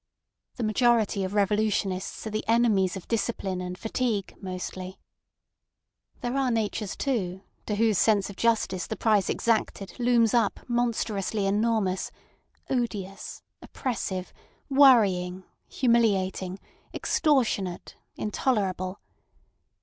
The 0.55 0.63
majority 0.63 1.23
of 1.23 1.35
revolutionists 1.35 2.25
are 2.25 2.31
the 2.31 2.43
enemies 2.47 2.97
of 2.97 3.07
discipline 3.07 3.61
and 3.61 3.77
fatigue 3.77 4.33
mostly. 4.41 4.99
There 6.21 6.35
are 6.37 6.49
natures 6.49 6.95
too, 6.95 7.43
to 7.67 7.75
whose 7.75 7.99
sense 7.99 8.27
of 8.27 8.35
justice 8.35 8.87
the 8.87 8.95
price 8.95 9.29
exacted 9.29 9.99
looms 9.99 10.33
up 10.33 10.59
monstrously 10.67 11.45
enormous, 11.45 12.09
odious, 12.67 13.43
oppressive, 13.61 14.33
worrying, 14.71 15.43
humiliating, 15.67 16.57
extortionate, 16.95 17.95
intolerable. 18.15 18.99